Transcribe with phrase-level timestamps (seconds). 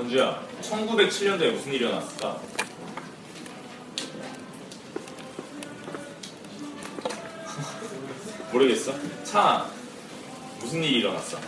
[0.00, 2.40] 건주야 1907년도에 무슨 일이 일어났을까?
[8.52, 8.94] 모르겠어?
[9.24, 9.66] 차
[10.60, 11.38] 무슨 일이 일어났어?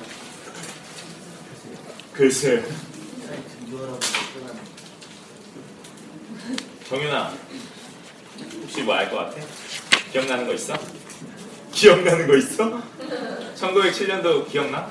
[2.12, 2.62] 글쎄
[6.88, 7.32] 정윤아
[8.60, 9.40] 혹시 뭐 알 것 같아?
[10.12, 10.74] 기억나는 거 있어?
[11.72, 12.82] 기억나는 거 있어?
[13.56, 14.90] 1907년도 기억나?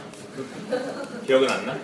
[1.28, 1.78] 기억은 안 나?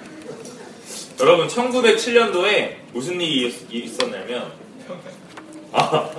[1.20, 4.52] 여러분 1907년도에 무슨 일이 있- 있었냐면
[5.72, 6.10] 아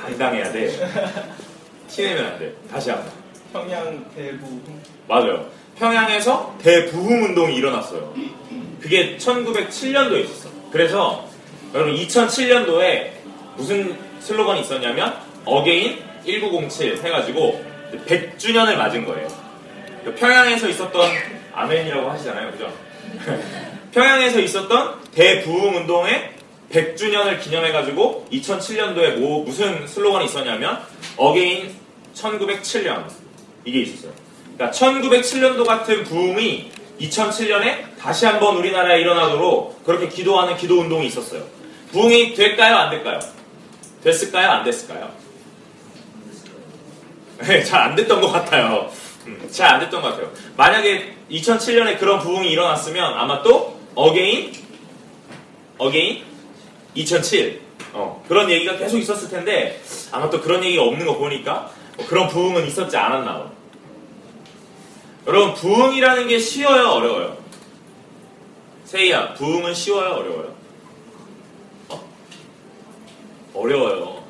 [0.00, 0.68] 당당해야 돼.
[1.88, 2.52] 티내면 안 돼.
[2.70, 3.10] 다시 한번.
[3.52, 4.60] 평양 대부
[5.08, 5.46] 맞아요.
[5.78, 8.14] 평양에서 대부흥 운동이 일어났어요.
[8.80, 10.48] 그게 1907년도에 있었어.
[10.70, 11.26] 그래서
[11.74, 13.10] 여러분 2007년도에
[13.56, 17.64] 무슨 슬로건이 있었냐면 Again 1907 해가지고
[18.06, 19.28] 100주년을 맞은 거예요.
[20.04, 21.10] 그 평양에서 있었던
[21.54, 22.52] 아멘이라고 하시잖아요.
[22.52, 22.72] 그죠?
[23.92, 26.30] 평양에서 있었던 대부흥 운동의
[26.70, 30.80] 100주년을 기념해가지고 2007년도에 뭐 무슨 슬로건이 있었냐면
[31.16, 31.74] Again
[32.14, 33.06] 1907년
[33.64, 34.12] 이게 있었어요.
[34.56, 36.70] 그러니까 1907년도 같은 부흥이
[37.00, 41.44] 2007년에 다시 한번 우리나라에 일어나도록 그렇게 기도하는 기도 운동이 있었어요.
[41.92, 42.76] 부흥이 될까요?
[42.76, 43.18] 안 될까요?
[44.02, 44.50] 됐을까요?
[44.50, 45.10] 안 됐을까요?
[47.40, 48.90] 네, 잘 안 됐던 것 같아요.
[49.28, 50.30] 음, 잘 안 됐던 것 같아요.
[50.56, 54.52] 만약에 2007년에 그런 부흥이 일어났으면 아마 또 Again
[55.76, 56.24] Again
[56.94, 57.60] 2007
[57.92, 59.80] 어, 그런 얘기가 계속 있었을 텐데
[60.12, 63.50] 아마 또 그런 얘기가 없는 거 보니까 뭐 그런 부흥은 있었지 않았나 봐.
[65.26, 67.36] 여러분 부흥이라는 게 쉬워요 어려워요?
[68.86, 70.54] 세이야 부흥은 쉬워요 어려워요?
[71.90, 72.00] 어?
[73.54, 74.22] 어려워요.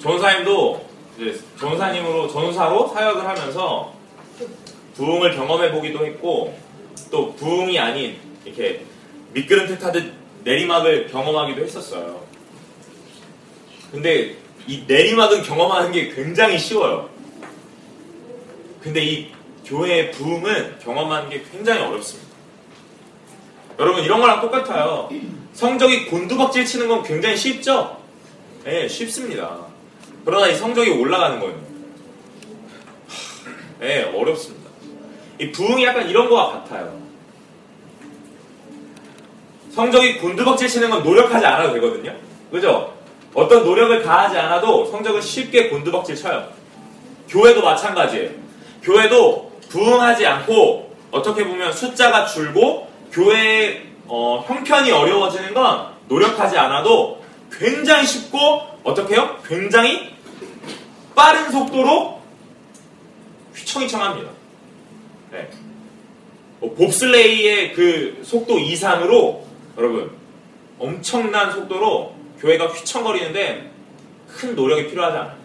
[0.00, 0.86] 전사님도
[1.18, 3.92] 이제 전사님으로 전사로 사역을 하면서
[4.94, 6.56] 부흥을 경험해 보기도 했고
[7.10, 8.84] 또 부흥이 아닌 이렇게
[9.32, 10.12] 미끄럼틀 타듯
[10.44, 12.22] 내리막을 경험하기도 했었어요.
[13.90, 14.36] 근데
[14.66, 17.10] 이 내리막은 경험하는 게 굉장히 쉬워요.
[18.82, 19.28] 근데 이
[19.64, 22.32] 교회의 부흥은 경험하는 게 굉장히 어렵습니다.
[23.78, 25.08] 여러분 이런 거랑 똑같아요.
[25.52, 28.00] 성적이 곤두박질 치는 건 굉장히 쉽죠?
[28.64, 29.66] 네, 쉽습니다.
[30.24, 31.71] 그러나 이 성적이 올라가는 거예요.
[33.82, 34.70] 네, 어렵습니다.
[35.40, 37.02] 이 부흥이 약간 이런 거와 같아요.
[39.74, 42.14] 성적이 곤두박질 치는 건 노력하지 않아도 되거든요.
[42.52, 42.94] 그죠?
[43.34, 46.46] 어떤 노력을 가하지 않아도 성적은 쉽게 곤두박질 쳐요.
[47.28, 48.30] 교회도 마찬가지예요.
[48.84, 57.20] 교회도 부흥하지 않고 어떻게 보면 숫자가 줄고 교회의 어, 형편이 어려워지는 건 노력하지 않아도
[57.50, 59.38] 굉장히 쉽고 어떻게 해요?
[59.44, 60.14] 굉장히
[61.16, 62.21] 빠른 속도로
[63.54, 64.30] 휘청휘청합니다.
[65.32, 65.50] 네.
[66.60, 69.46] 뭐 봅슬레이의 그 속도 이상으로
[69.76, 70.10] 여러분
[70.78, 73.70] 엄청난 속도로 교회가 휘청거리는데
[74.28, 75.36] 큰 노력이 필요하지 않아요.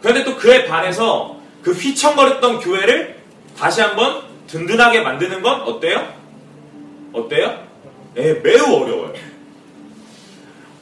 [0.00, 3.22] 그런데 또 그에 반해서 그 휘청거렸던 교회를
[3.56, 6.12] 다시 한번 든든하게 만드는 건 어때요?
[7.12, 7.64] 어때요?
[8.14, 9.14] 네, 매우 어려워요.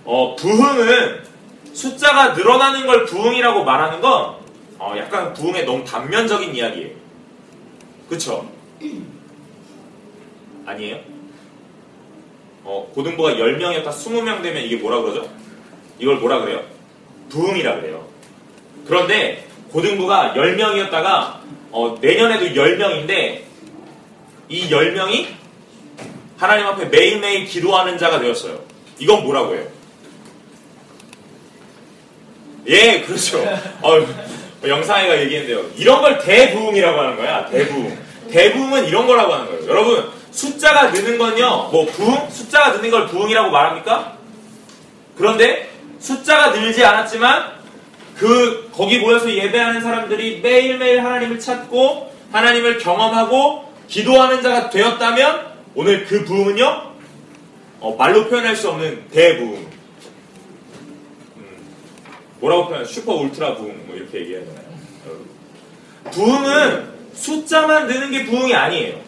[0.04, 1.22] 어, 부흥은
[1.72, 4.41] 숫자가 늘어나는 걸 부흥이라고 말하는 건
[4.84, 6.91] 어, 약간 부흥의 너무 단면적인 이야기예요.
[8.09, 8.50] 그쵸?
[10.66, 10.98] 아니에요?
[12.65, 15.31] 어, 고등부가 10명이었다 20명 되면 이게 뭐라 그러죠?
[16.00, 16.65] 이걸 뭐라 그래요?
[17.28, 18.09] 부흥이라 그래요.
[18.84, 21.38] 그런데 고등부가 10명이었다가
[21.70, 23.43] 어, 내년에도 10명인데
[24.49, 25.28] 이 10명이
[26.37, 28.58] 하나님 앞에 매일매일 기도하는 자가 되었어요.
[28.99, 29.64] 이건 뭐라고 해요?
[32.67, 33.38] 예, 그렇죠.
[33.81, 35.70] 어, 영상이가 얘기했는데요.
[35.76, 37.47] 이런 걸 대부흥이라고 하는 거야.
[37.47, 37.99] 대부흥.
[38.31, 39.69] 대부흥은 이런 거라고 하는 거예요.
[39.69, 41.69] 여러분, 숫자가 느는 건요.
[41.70, 42.31] 뭐 부흥?
[42.31, 44.17] 숫자가 느는 걸 부흥이라고 말합니까?
[45.17, 47.62] 그런데 숫자가 늘지 않았지만
[48.17, 56.25] 그 거기 모여서 예배하는 사람들이 매일매일 하나님을 찾고 하나님을 경험하고 기도하는 자가 되었다면 오늘 그
[56.25, 56.93] 부흥은요
[57.81, 59.71] 어, 말로 표현할 수 없는 대부흥 음,
[62.42, 64.72] 뭐라고 표현 슈퍼 울트라 부흥 뭐 이렇게 얘기하잖아요.
[66.10, 69.00] 부흥은 숫자만 느는 게 부흥이 아니에요.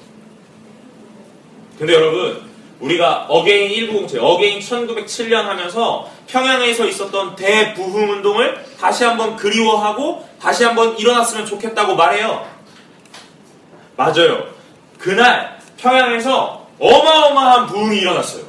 [1.77, 2.49] 근데 여러분,
[2.79, 10.97] 우리가 Again 1907, Again 1907년 하면서 평양에서 있었던 대부흥 운동을 다시 한번 그리워하고 다시 한번
[10.97, 12.49] 일어났으면 좋겠다고 말해요.
[13.97, 14.47] 맞아요.
[14.99, 18.45] 그날 평양에서 어마어마한 부흥이 일어났어요.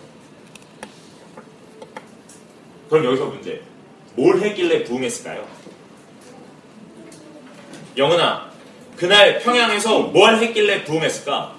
[2.89, 3.61] 그럼 여기서 문제.
[4.15, 5.47] 뭘 했길래 부흥했을까요?
[7.97, 8.51] 영은아,
[8.97, 11.55] 그날 평양에서 뭘 했길래 부흥했을까?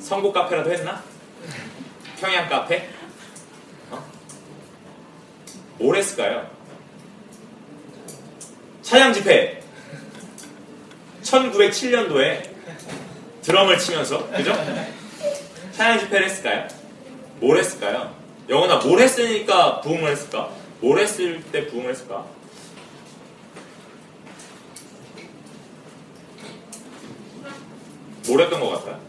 [0.00, 1.02] 선곡 카페라도 했나?
[2.20, 2.88] 평양 카페?
[3.90, 4.04] 어?
[5.78, 6.50] 뭘 했을까요?
[8.82, 9.62] 차량 집회
[11.22, 12.50] 1907년도에
[13.42, 14.52] 드럼을 치면서 그죠?
[15.72, 16.68] 차량 집회를 했을까요?
[17.40, 18.21] 뭘 했을까요?
[18.48, 20.50] 영원아 뭘 했으니까 부흥을 했을까?
[20.80, 22.26] 뭘 했을 때 부흥을 했을까?
[28.26, 29.00] 뭘 했던 것 같아요?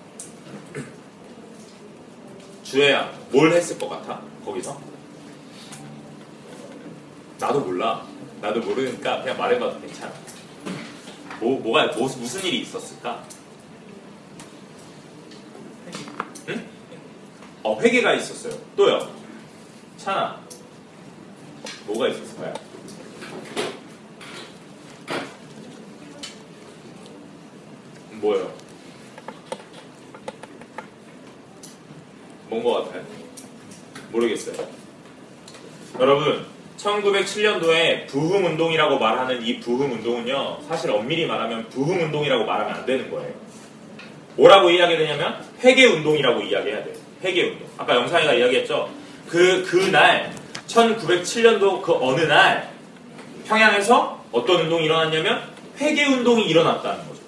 [2.63, 4.21] 주혜야 뭘 했을 것 같아?
[4.45, 4.79] 거기서?
[7.39, 8.05] 나도 몰라
[8.41, 10.13] 나도 모르니까 그냥 말해봐도 괜찮아
[11.39, 13.23] 뭐, 뭐가 뭐, 무슨 일이 있었을까?
[16.49, 16.67] 응?
[17.63, 19.22] 어 회계가 있었어요 또요
[20.03, 20.37] 찬아
[21.87, 22.53] 뭐가 있었을까요?
[28.11, 28.51] 뭐예요?
[32.49, 33.03] 뭔 것 같아요?
[34.11, 34.67] 모르겠어요.
[35.99, 36.45] 여러분,
[36.77, 43.09] 1907년도에 부흥 운동이라고 말하는 이 부흥 운동은요, 사실 엄밀히 말하면 부흥 운동이라고 말하면 안 되는
[43.09, 43.33] 거예요.
[44.35, 46.95] 뭐라고 이야기해야 되냐면, 회계 운동이라고 이야기해야 돼요.
[47.23, 47.67] 회계 운동.
[47.77, 48.89] 아까 영상이가 이야기했죠?
[49.27, 50.33] 그, 그날,
[50.67, 52.71] 1907년도 그 어느 날,
[53.47, 55.41] 평양에서 어떤 운동이 일어났냐면,
[55.79, 57.21] 회계운동이 일어났다는 거죠.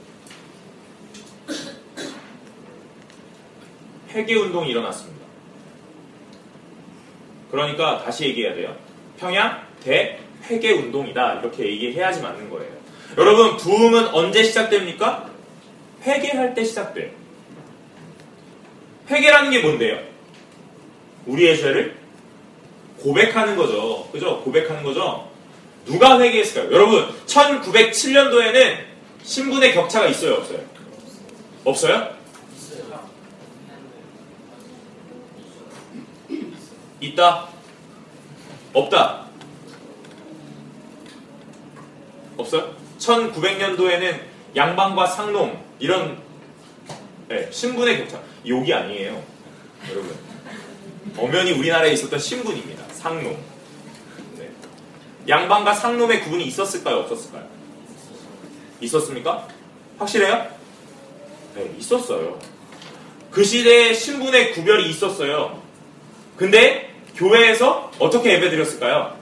[4.10, 5.26] 회계운동이 일어났습니다.
[7.52, 8.76] 그러니까 다시 얘기해야 돼요.
[9.20, 10.20] 평양 대
[10.50, 11.40] 회계운동이다.
[11.40, 12.72] 이렇게 얘기해야지 맞는 거예요.
[13.18, 15.30] 여러분, 부흥은 언제 시작됩니까?
[16.04, 17.10] 회개할 때 시작돼요.
[19.10, 20.15] 회개라는 게 뭔데요?
[21.26, 21.96] 우리의 죄를
[23.00, 24.10] 고백하는 거죠.
[24.12, 24.42] 그죠?
[24.44, 25.30] 고백하는 거죠?
[25.86, 26.74] 누가 회개했을까요?
[26.74, 28.78] 여러분, 1907년도에는
[29.24, 30.60] 신분의 격차가 있어요, 없어요?
[31.64, 32.16] 없어요?
[37.00, 37.48] 있다?
[38.74, 39.26] 없다?
[42.38, 42.76] 없어요?
[43.00, 44.22] 1900년도에는
[44.56, 46.18] 양반과 상놈 이런
[47.28, 49.22] 네, 신분의 격차 욕이 아니에요
[49.90, 50.18] 여러분
[51.18, 53.38] 엄연히 우리나라에 있었던 신분입니다 상놈
[54.38, 54.50] 네.
[55.28, 57.48] 양반과 상놈의 구분이 있었을까요 없었을까요
[58.82, 59.48] 있었습니까
[59.98, 60.48] 확실해요
[61.56, 62.40] 네 있었어요
[63.32, 65.62] 그 시대에 신분의 구별이 있었어요
[66.38, 69.16] 근데 교회에서 어떻게 예배 드렸을까요?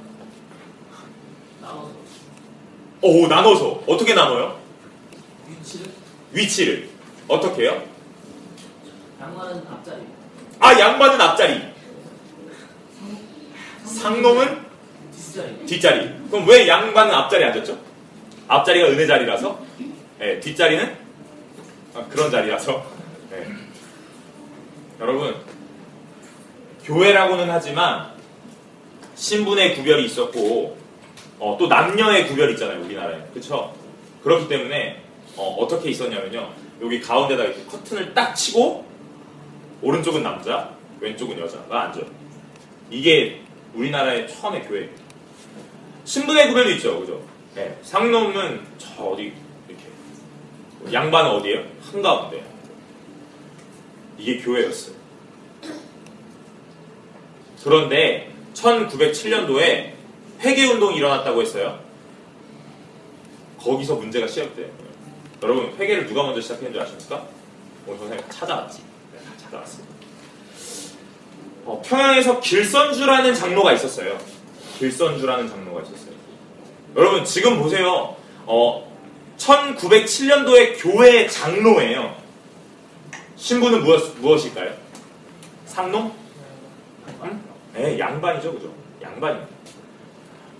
[3.04, 3.84] 오, 나눠서.
[3.86, 4.58] 어떻게 나눠요?
[5.50, 5.92] 위치를
[6.32, 6.90] 위치를.
[7.28, 7.84] 어떻게 해요?
[9.20, 10.02] 양말은 앞자리
[10.60, 11.73] 아, 양반은 앞자리.
[13.94, 14.66] 상놈은
[15.66, 16.10] 뒷자리.
[16.30, 17.78] 그럼 왜 양반은 앞자리에 앉았죠?
[18.48, 19.60] 앞자리가 은혜 자리라서.
[20.20, 20.96] 네, 뒷자리는
[21.96, 22.86] 아, 그런 자리라서.
[23.32, 23.48] 네.
[25.00, 25.36] 여러분,
[26.84, 28.12] 교회라고는 하지만
[29.16, 30.78] 신분의 구별이 있었고
[31.40, 33.74] 어, 또 남녀의 구별이 있잖아요 우리나라에 그렇죠
[34.24, 35.02] 그렇기 때문에
[35.36, 36.50] 어, 떻게 있었냐면요
[36.82, 38.86] 여기 가운데다 이렇게 커튼을 딱 치고
[39.82, 42.06] 오른쪽은 남자 왼쪽은 여자가 앉아요
[42.90, 43.42] 이게
[43.74, 45.04] 우리나라의 처음의 교회입니다
[46.06, 47.22] 신분의 구별도 있죠 그죠
[47.56, 49.34] 네, 상놈은 저 어디
[49.68, 52.44] 이렇게 양반은 어디에요 한 가운데
[54.18, 54.96] 이게 교회였어요
[57.64, 59.94] 그런데 1907년도에
[60.42, 61.80] 회계 운동이 일어났다고 했어요.
[63.58, 64.68] 거기서 문제가 시작돼요.
[65.42, 67.26] 여러분 회계를 누가 먼저 시작했는지 아십니까?
[67.88, 68.82] 오늘 선생님 찾아왔지.
[69.14, 69.93] 네, 찾아왔습니다.
[71.66, 74.18] 어, 평양에서 길선주라는 장로가 있었어요.
[74.80, 76.14] 길선주라는 장로가 있었어요.
[76.96, 78.16] 여러분 지금 보세요.
[78.46, 78.92] 어,
[79.38, 82.16] 1907년도에 교회 장로예요.
[83.36, 84.74] 신부는 무엇, 무엇일까요?
[85.66, 86.14] 상놈?
[87.74, 88.72] 네, 양반이죠, 그죠?
[89.02, 89.54] 양반입니다.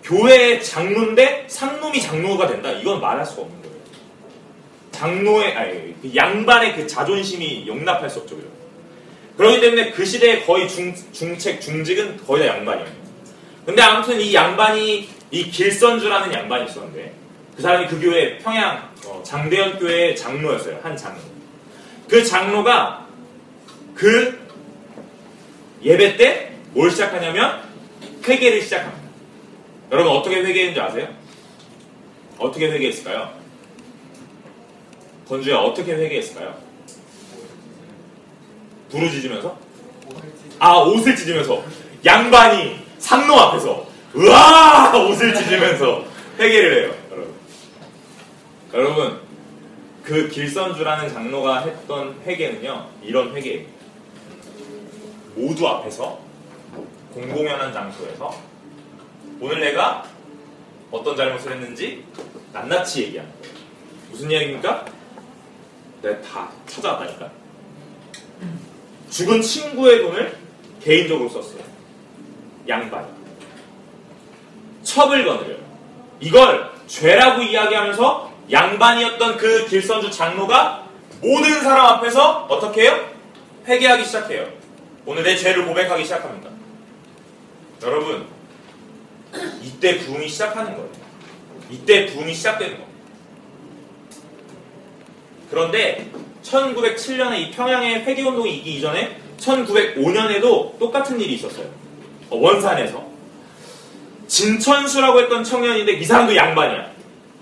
[0.04, 2.72] 교회 장로인데 상놈이 장로가 된다.
[2.72, 3.76] 이건 말할 수가 없는 거예요.
[4.92, 8.48] 장로의 아니 그 양반의 그 자존심이 용납할 수 없죠, 그죠?
[9.38, 12.90] 그렇기 때문에 그 시대에 거의 중, 중책 중직은 거의 다 양반이에요.
[13.66, 17.14] 근데 아무튼 이 양반이 이 길선주라는 양반이 있었는데
[17.56, 20.80] 그 사람이 그 교회 평양 어, 장대현 교회의 장로였어요.
[20.84, 21.20] 한 장로.
[22.08, 23.08] 그 장로가
[23.96, 24.40] 그
[25.84, 27.62] 예배 때 뭘 시작하냐면
[28.28, 29.10] 회개를 시작합니다.
[29.92, 31.08] 여러분 어떻게 회개했는지 아세요?
[32.40, 33.32] 어떻게 회개했을까요?
[35.28, 36.58] 건주야 어떻게 회개했을까요?
[38.94, 39.58] 부르짖으면서?
[40.60, 41.64] 아 옷을 찢으면서.
[42.06, 44.96] 양반이 상로 앞에서 으아!
[44.96, 46.06] 옷을 찢으면서
[46.40, 47.34] 회개를 해요 여러분.
[48.74, 49.20] 여러분
[50.04, 53.72] 그 길선주라는 장로가 했던 회개는요 이런 회개입니다.
[55.36, 56.20] 모두 앞에서
[57.14, 58.36] 공공연한 장소에서
[59.40, 60.06] 오늘 내가
[60.92, 62.04] 어떤 잘못을 했는지
[62.54, 63.54] 낱낱이 얘기하는 거예요
[64.12, 64.86] 무슨 이야기입니까?
[66.04, 67.32] 내가 다 찾아왔다니까
[69.14, 70.36] 죽은 친구의 돈을
[70.82, 71.62] 개인적으로 썼어요.
[72.68, 73.08] 양반.
[74.82, 75.58] 첩을 거느려요.
[76.20, 80.88] 이걸 죄라고 이야기하면서 양반이었던 그 길선주 장로가
[81.22, 83.08] 모든 사람 앞에서 어떻게 해요?
[83.68, 84.48] 회개하기 시작해요.
[85.06, 86.50] 오늘 내 죄를 고백하기 시작합니다.
[87.84, 88.26] 여러분,
[89.62, 90.90] 이때 부흥이 시작하는 거예요.
[91.70, 92.90] 이때 부흥이 시작되는 거예요.
[95.52, 96.12] 그런데
[96.44, 101.66] 1907년에 이 평양의 회계운동이 있기 이전에 1905년에도 똑같은 일이 있었어요.
[102.30, 103.04] 어, 원산에서.
[104.28, 106.92] 진천수라고 했던 청년인데 이 사람도 양반이야.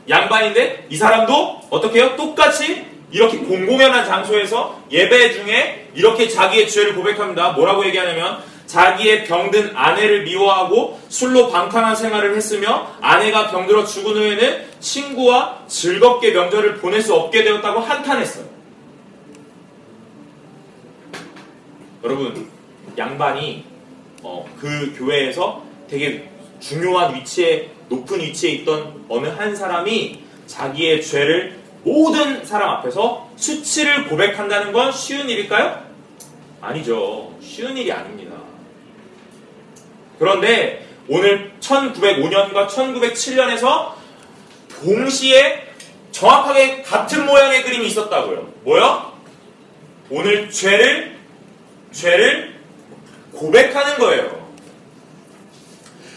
[0.10, 2.16] 양반인데 이 사람도 어떻게 해요?
[2.18, 7.52] 똑같이 이렇게 공공연한 장소에서 예배 중에 이렇게 자기의 죄를 고백합니다.
[7.52, 15.60] 뭐라고 얘기하냐면 자기의 병든 아내를 미워하고 술로 방탕한 생활을 했으며 아내가 병들어 죽은 후에는 친구와
[15.68, 18.61] 즐겁게 명절을 보낼 수 없게 되었다고 한탄했어요.
[22.04, 22.50] 여러분,
[22.98, 23.64] 양반이
[24.24, 26.30] 어, 그 교회에서 되게
[26.60, 34.72] 중요한 위치에 높은 위치에 있던 어느 한 사람이 자기의 죄를 모든 사람 앞에서 수치를 고백한다는
[34.72, 35.84] 건 쉬운 일일까요?
[36.62, 37.36] 아니죠.
[37.42, 38.36] 쉬운 일이 아닙니다.
[40.20, 43.94] 그런데 오늘 1905년과 1907년에서
[44.70, 45.74] 동시에
[46.12, 48.54] 정확하게 같은 모양의 그림이 있었다고요.
[48.64, 49.12] 뭐요?
[50.10, 51.21] 오늘 죄를
[51.92, 52.56] 죄를
[53.34, 54.42] 고백하는 거예요.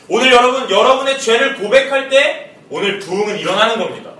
[0.08, 4.10] 오늘 여러분 여러분의 죄를 고백할 때 오늘 부흥은 일어나는 겁니다.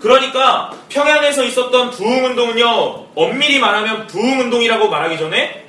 [0.00, 5.66] 그러니까 평양에서 있었던 부흥 운동은요 엄밀히 말하면 부흥 운동이라고 말하기 전에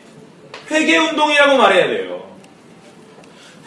[0.70, 2.22] 회개 운동이라고 말해야 돼요.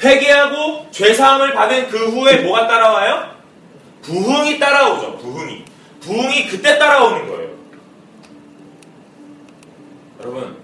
[0.03, 3.35] 회개하고 죄사함을 받은 그 후에 뭐가 따라와요?
[4.03, 5.19] 부흥이 따라오죠.
[5.19, 5.65] 부흥이.
[6.01, 7.51] 부흥이 그때 따라오는 거예요.
[10.21, 10.64] 여러분,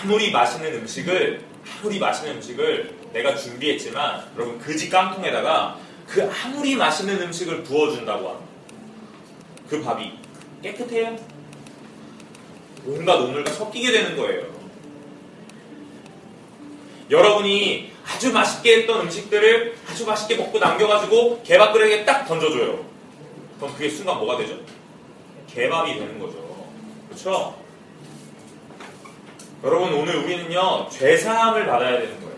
[0.00, 1.44] 아무리 맛있는 음식을,
[1.78, 8.52] 아무리 맛있는 음식을 내가 준비했지만, 여러분, 그지 깡통에다가 그 아무리 맛있는 음식을 부어준다고 합니다.
[9.68, 10.12] 그 밥이
[10.62, 11.16] 깨끗해요?
[12.86, 14.52] 온갖 오물과 섞이게 되는 거예요.
[17.10, 22.84] 여러분이 아주 맛있게 했던 음식들을 아주 맛있게 먹고 남겨가지고 개밥그릇에 딱 던져줘요.
[23.58, 24.58] 그럼 그게 순간 뭐가 되죠?
[25.46, 26.66] 개밥이 되는 거죠.
[27.08, 27.61] 그렇죠?
[29.64, 32.32] 여러분 오늘 우리는요 죄사함을 받아야 되는 거예요.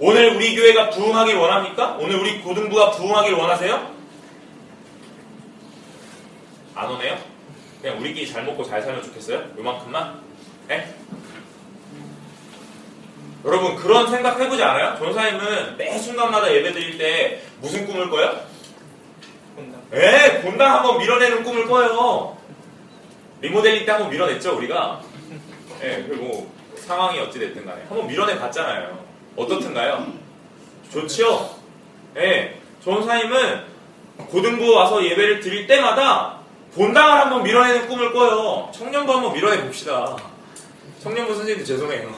[0.00, 1.96] 오늘 우리 교회가 부흥하길 원합니까?
[2.00, 3.94] 오늘 우리 고등부가 부흥하길 원하세요?
[6.74, 7.18] 안 오네요?
[7.80, 9.44] 그냥 우리끼리 잘 먹고 잘 살면 좋겠어요?
[9.58, 10.20] 요만큼만?
[10.68, 10.94] 네?
[13.44, 14.98] 여러분 그런 생각 해보지 않아요?
[14.98, 18.40] 전사님은 매 순간마다 예배 드릴 때 무슨 꿈을 꿔요?
[19.54, 19.80] 본당.
[19.94, 22.36] 예, 본당 한번 밀어내는 꿈을 꿔요.
[23.40, 25.00] 리모델링 때 한번 밀어냈죠 우리가.
[25.82, 29.04] 예, 그리고 뭐 상황이 어찌 됐든 간에 한번 밀어내 봤잖아요.
[29.36, 30.06] 어떻든가요?
[30.92, 31.50] 좋지요?
[32.16, 33.64] 예, 전사님은
[34.28, 36.38] 고등부 와서 예배를 드릴 때마다
[36.74, 38.70] 본당을 한번 밀어내는 꿈을 꿔요.
[38.72, 40.16] 청년부 한번 밀어내 봅시다.
[41.02, 42.14] 청년부 선생님도 죄송해요.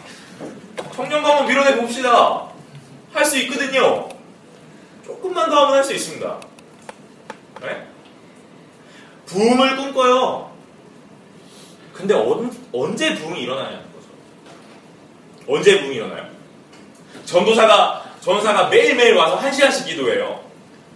[0.94, 2.48] 청년부 한번 밀어내 봅시다.
[3.12, 4.08] 할 수 있거든요.
[5.04, 6.40] 조금만 더 하면 할 수 있습니다.
[7.62, 7.86] 네?
[9.26, 10.47] 부흥을 꿈꿔요.
[11.98, 14.06] 근데 언, 언제 부흥이 일어나냐는 거죠.
[15.48, 16.28] 언제 부흥이 일어나요?
[17.24, 20.44] 전도사가 전사가 매일매일 와서 한 시간씩 기도해요.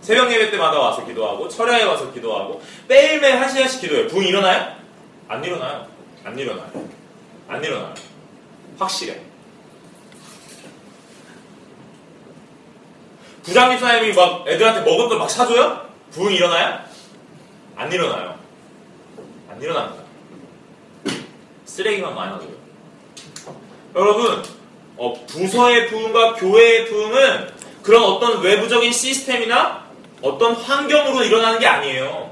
[0.00, 4.06] 새벽 예배 때마다 와서 기도하고 철야에 와서 기도하고 매일매일 한 시간씩 기도해요.
[4.06, 4.76] 부흥 일어나요?
[5.26, 5.88] 안 일어나요.
[6.24, 6.88] 안 일어나요.
[7.48, 7.94] 안 일어나요.
[8.78, 9.20] 확실해.
[13.42, 15.84] 부장님 사님이 막 애들한테 먹을 걸막 사줘요?
[16.12, 16.78] 부흥 일어나요?
[17.74, 18.38] 안 일어나요.
[19.50, 20.01] 안 일어납니다.
[21.72, 22.52] 쓰레기만 나줘요.
[23.96, 24.42] 여러분,
[24.98, 27.50] 어, 부서의 부흥과 교회의 부흥은
[27.82, 29.86] 그런 어떤 외부적인 시스템이나
[30.20, 32.30] 어떤 환경으로 일어나는 게 아니에요.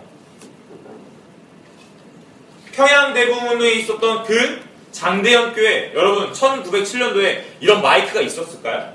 [2.72, 8.94] 평양 대부분에 있었던 그 장대현 교회, 여러분 1907년도에 이런 마이크가 있었을까요?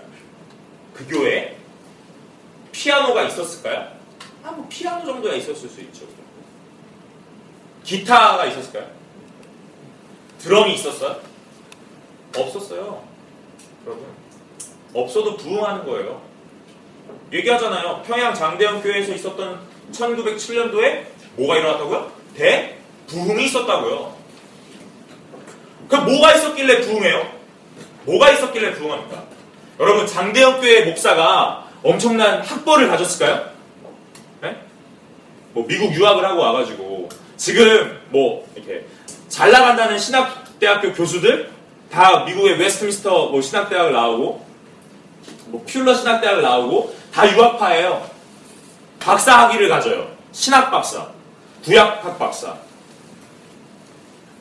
[0.94, 1.58] 그 교회에
[2.72, 3.88] 피아노가 있었을까요?
[4.44, 6.06] 아, 뭐 피아노 정도야 있었을 수 있죠.
[7.84, 9.05] 기타가 있었을까요?
[10.46, 11.18] 드럼이 있었어요?
[12.38, 13.04] 없었어요.
[13.84, 14.06] 여러분.
[14.94, 16.22] 없어도 부흥하는 거예요.
[17.34, 18.04] 얘기하잖아요.
[18.06, 19.60] 평양 장대현 교회에서 있었던
[19.92, 21.06] 1907년도에
[21.38, 22.12] 뭐가 일어났다고요?
[22.36, 24.16] 대 부흥이 있었다고요.
[25.90, 27.28] 그럼 뭐가 있었길래 부흥해요?
[28.06, 29.24] 뭐가 있었길래 부흥합니까?
[29.80, 33.50] 여러분 장대현 교회 목사가 엄청난 학벌을 가졌을까요?
[34.42, 34.58] 네?
[35.54, 38.86] 뭐 미국 유학을 하고 와가지고 지금 뭐 이렇게
[39.28, 41.52] 잘 나간다는 신학대학교 교수들
[41.92, 44.46] 다 미국의 웨스트민스터 뭐 신학대학을 나오고
[45.48, 48.10] 뭐 퓰러 신학대학을 나오고 다 유학파예요.
[49.00, 50.08] 박사 학위를 가져요.
[50.32, 51.08] 신학 박사,
[51.64, 52.56] 구약학 박사.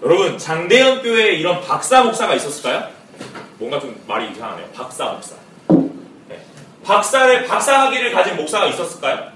[0.02, 2.88] 여러분 장대현 교회에 이런 박사 목사가 있었을까요?
[3.58, 4.68] 뭔가 좀 말이 이상하네요.
[4.74, 5.34] 박사 목사.
[6.28, 6.44] 네.
[6.84, 9.32] 박사를 박사 학위를 가진 목사가 있었을까요?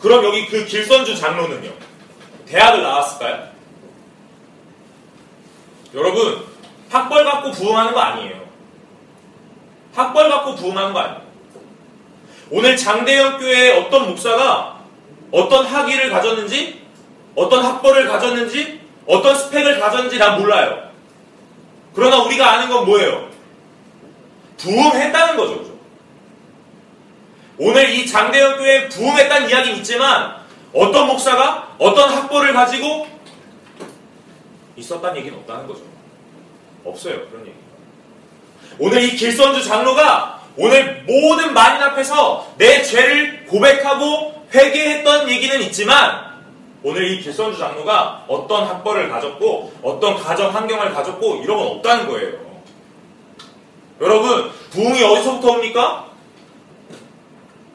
[0.00, 1.70] 그럼 여기 그 길선주 장로는요?
[2.52, 3.48] 대학을 나왔을까요?
[5.94, 6.44] 여러분
[6.90, 8.42] 학벌 갖고 부흥하는 거 아니에요.
[9.94, 11.22] 학벌 갖고 부흥하는 거 아니에요.
[12.50, 14.82] 오늘 장대현 교회의 어떤 목사가
[15.30, 16.82] 어떤 학위를 가졌는지
[17.34, 20.90] 어떤 학벌을 가졌는지 어떤 스펙을 가졌는지 난 몰라요.
[21.94, 23.30] 그러나 우리가 아는 건 뭐예요?
[24.58, 25.72] 부흥했다는 거죠.
[27.56, 30.41] 오늘 이 장대현 교회에 부흥했다는 이야기는 있지만
[30.72, 33.06] 어떤 목사가 어떤 학벌을 가지고
[34.76, 35.82] 있었다는 얘기는 없다는 거죠.
[36.84, 37.28] 없어요.
[37.28, 37.56] 그런 얘기.
[38.78, 46.32] 오늘 이 길선주 장로가 오늘 모든 만인 앞에서 내 죄를 고백하고 회개했던 얘기는 있지만
[46.82, 52.38] 오늘 이 길선주 장로가 어떤 학벌을 가졌고 어떤 가정 환경을 가졌고 이런 건 없다는 거예요.
[54.00, 56.06] 여러분 부흥이 어디서부터 옵니까?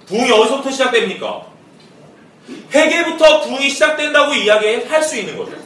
[0.08, 1.57] 부흥이 어디서부터 시작됩니까?
[2.74, 5.58] 회개부터 부흥이 시작된다고 이야기할 수 있는 거죠.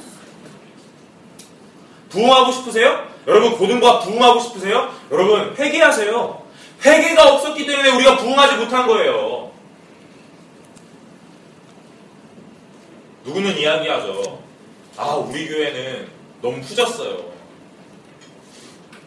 [2.09, 3.07] 부흥하고 싶으세요?
[3.27, 4.93] 여러분 고등과 부흥하고 싶으세요?
[5.11, 6.41] 여러분 회개하세요.
[6.83, 9.51] 회개가 없었기 때문에 우리가 부흥하지 못한 거예요.
[13.23, 14.41] 누구는 이야기하죠.
[14.97, 16.09] 아 우리 교회는
[16.41, 17.31] 너무 후졌어요.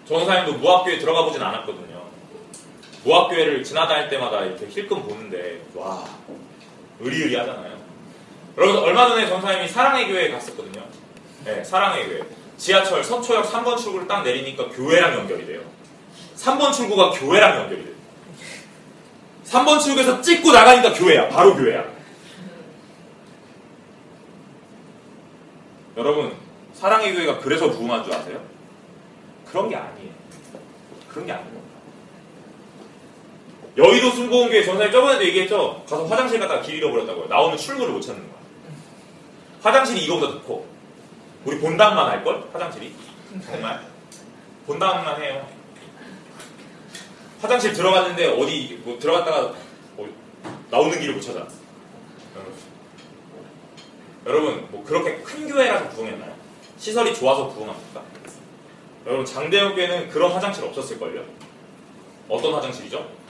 [0.07, 2.05] 전사님도 무학교에 들어가 보진 않았거든요.
[3.05, 6.05] 무학교회를 지나다닐 때마다 이렇게 힐끔 보는데 와
[7.01, 7.75] 의리의리하잖아요.
[8.57, 10.85] 여러분 얼마 전에 전사님이 사랑의 교회에 갔었거든요.
[11.45, 12.23] 네, 사랑의 교회.
[12.57, 15.61] 지하철 서초역 3번 출구를 딱 내리니까 교회랑 연결이 돼요.
[16.37, 17.95] 3번 출구가 교회랑 연결이 돼요.
[19.47, 21.29] 3번 출구에서 찍고 나가니까 교회야.
[21.29, 21.85] 바로 교회야.
[25.97, 26.35] 여러분
[26.75, 28.43] 사랑의 교회가 그래서 부흥한 줄 아세요?
[29.51, 30.11] 그런 게 아니에요.
[31.09, 31.64] 그런 게 아니에요.
[33.77, 35.83] 여의도 순복음교회 전사님 저번에도 얘기했죠?
[35.89, 37.27] 가서 화장실 갔다가 길 잃어버렸다고요.
[37.27, 38.35] 나오는 출구를 못 찾는 거야.
[39.63, 40.65] 화장실이 이거보다 더 커.
[41.45, 42.45] 우리 본당만 할걸?
[42.53, 42.95] 화장실이?
[43.45, 43.85] 정말?
[44.67, 45.47] 본당만 해요.
[47.41, 49.53] 화장실 들어갔는데 어디 뭐 들어갔다가
[49.97, 50.09] 뭐
[50.71, 51.47] 나오는 길을 못 찾아.
[54.27, 56.33] 여러분 뭐 그렇게 큰 교회라서 부흥했나요?
[56.79, 58.03] 시설이 좋아서 부흥합니까?
[59.07, 61.23] 여러분 장대현 교회는 그런 화장실 없었을걸요?
[62.29, 63.24] 어떤 화장실이죠?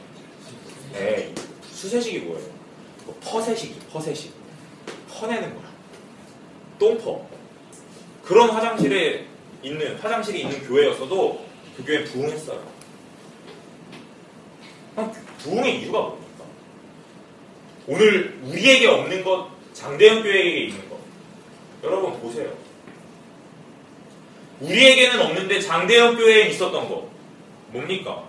[0.94, 1.34] 네,
[1.72, 2.48] 수세식이 뭐예요?
[3.04, 4.32] 뭐 퍼세식이, 퍼세식.
[5.10, 5.64] 퍼내는 거야.
[6.78, 7.28] 똥퍼.
[8.24, 9.26] 그런 화장실에
[9.62, 11.44] 있는, 화장실이 있는 교회였어도
[11.76, 12.74] 그 교회 부흥했어요.
[15.40, 16.44] 부흥의 이유가 뭡니까?
[17.88, 20.98] 오늘 우리에게 없는 것, 장대현 교회에게 있는 것.
[21.82, 22.52] 여러분 보세요.
[24.60, 27.08] 우리에게는 없는데 장대현 교회에 있었던 것.
[27.72, 28.24] 뭡니까?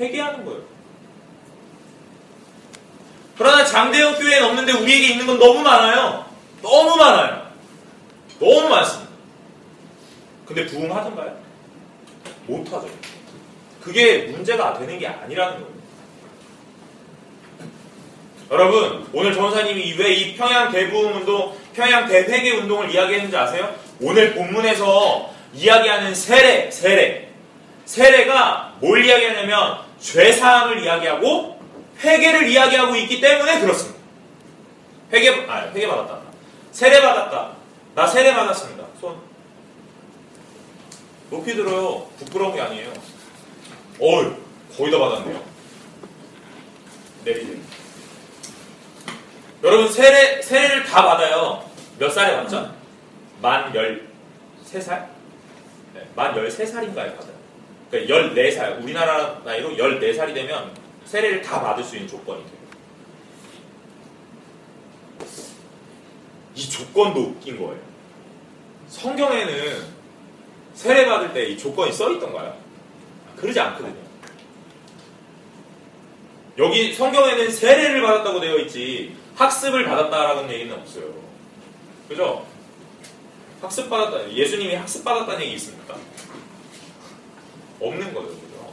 [0.00, 0.75] 회개하는 거예요.
[3.36, 6.24] 그러나 장대현 교회에는 없는데 우리에게 있는 건 너무 많아요.
[6.62, 7.46] 너무 많아요.
[8.40, 9.10] 너무 많습니다.
[10.46, 11.36] 근데 부흥하던가요?
[12.46, 12.88] 못하죠.
[13.82, 15.76] 그게 문제가 되는 게 아니라는 거예요.
[18.50, 23.74] 여러분, 오늘 전사님이 왜 이 평양 대부흥 운동, 평양 대회계 운동을 이야기했는지 아세요?
[24.00, 27.28] 오늘 본문에서 이야기하는 세례, 세례.
[27.86, 31.55] 세례가 뭘 이야기하냐면 죄사함을 이야기하고
[32.02, 33.98] 회개를 이야기하고 있기 때문에 그렇습니다.
[35.12, 36.20] 회개, 아, 회개 받았다.
[36.72, 37.52] 세례 받았다.
[37.94, 38.84] 나 세례 받았습니다.
[39.00, 39.16] 손.
[41.30, 42.08] 높이 들어요.
[42.18, 42.92] 부끄러운 게 아니에요.
[44.00, 44.32] 어이,
[44.76, 45.42] 거의 다 받았네요.
[47.24, 47.56] 내리세요.
[49.64, 51.64] 여러분 세례 세례를 다 받아요.
[51.98, 52.74] 몇 살에 받죠?
[53.40, 55.06] 만 13살?
[55.94, 57.36] 네, 만 13살인가에 받아요.
[57.90, 60.72] 그러니까 14살, 우리나라 나이로 14살이 되면
[61.06, 62.56] 세례를 다 받을 수 있는 조건이 돼요.
[66.54, 67.80] 이 조건도 웃긴 거예요.
[68.88, 69.86] 성경에는
[70.74, 72.56] 세례 받을 때 이 조건이 써 있던가요?
[73.36, 74.06] 그러지 않거든요.
[76.58, 81.04] 여기 성경에는 세례를 받았다고 되어 있지 학습을 받았다라는 얘기는 없어요.
[82.08, 82.46] 그죠?
[83.60, 84.32] 학습 받았다.
[84.32, 85.96] 예수님이 학습 받았다는 얘기 있습니까?
[87.80, 88.28] 없는 거죠.
[88.28, 88.72] 그죠?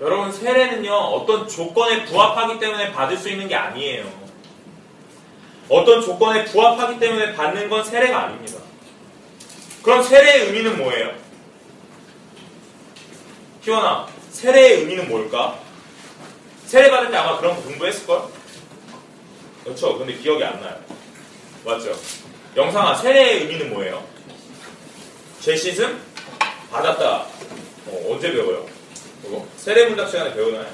[0.00, 4.06] 여러분 세례는요 어떤 조건에 부합하기 때문에 받을 수 있는 게 아니에요.
[5.68, 8.58] 어떤 조건에 부합하기 때문에 받는 건 세례가 아닙니다.
[9.82, 11.10] 그럼 세례의 의미는 뭐예요?
[13.62, 15.58] 희원아, 세례의 의미는 뭘까?
[16.64, 18.22] 세례 받을 때 아마 그런 거 공부했을걸?
[19.64, 19.98] 그렇죠.
[19.98, 20.78] 근데 기억이 안 나요.
[21.64, 21.92] 맞죠?
[22.56, 24.02] 영상아, 세례의 의미는 뭐예요?
[25.40, 26.00] 죄 씻음?
[26.70, 27.26] 받았다.
[27.86, 28.77] 어, 언제 배워요?
[29.28, 29.46] 그거?
[29.58, 30.66] 세례 문답 시간에 배우나요?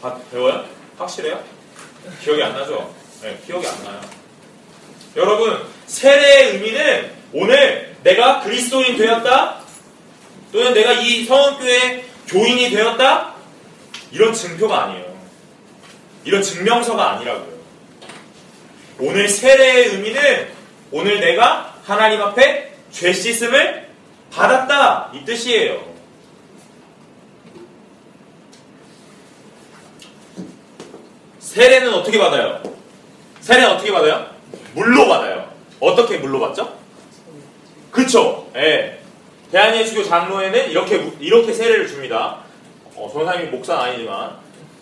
[0.00, 0.64] 받- 배워요?
[0.96, 1.42] 확실해요?
[2.22, 2.94] 기억이 안 나죠?
[3.22, 4.00] 네, 기억이 안 나요.
[5.16, 9.60] 여러분, 세례의 의미는 오늘 내가 그리스도인 되었다?
[10.52, 13.34] 또는 내가 이 성원교회 교인이 되었다?
[14.12, 15.10] 이런 증표가 아니에요.
[16.24, 17.58] 이런 증명서가 아니라고요.
[19.00, 20.48] 오늘 세례의 의미는
[20.92, 23.88] 오늘 내가 하나님 앞에 죄 씻음을
[24.32, 25.89] 받았다 이 뜻이에요.
[31.54, 32.62] 세례는 어떻게 받아요?
[33.40, 34.24] 세례는 어떻게 받아요?
[34.72, 35.50] 물로 받아요.
[35.80, 36.72] 어떻게 물로 받죠?
[37.90, 38.48] 그쵸?
[38.54, 39.00] 예.
[39.50, 42.38] 대한예수교 장로에는 이렇게 무- 이렇게 세례를 줍니다.
[42.94, 44.36] 어, 전사님이 목사는 아니지만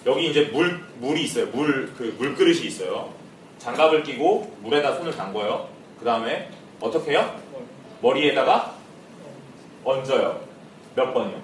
[0.04, 1.46] 여기 이제 물 물이 있어요.
[1.46, 3.14] 물 그 물그릇이 있어요.
[3.60, 5.68] 장갑을 끼고 물에다 손을 담궈요.
[5.98, 6.50] 그 다음에
[6.80, 7.34] 어떻게 해요?
[8.02, 8.74] 머리에다가
[9.84, 10.38] 얹어요.
[10.94, 11.40] 몇 번이요?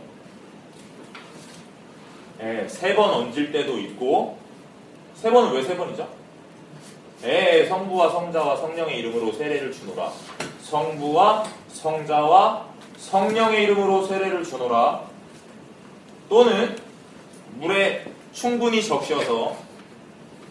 [2.42, 4.38] 예, 세 번 얹을 때도 있고
[5.24, 6.06] 세 번은 왜 세 번이죠?
[7.24, 10.12] 예, 성부와 성자와 성령의 이름으로 세례를 주노라.
[10.60, 12.66] 성부와 성자와
[12.98, 15.00] 성령의 이름으로 세례를 주노라.
[16.28, 16.76] 또는
[17.54, 19.56] 물에 충분히 적셔서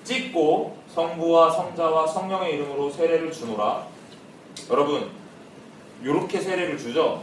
[0.05, 3.85] 찍고 성부와 성자와 성령의 이름으로 세례를 주노라.
[4.71, 5.11] 여러분,
[6.01, 7.21] 이렇게 세례를 주죠?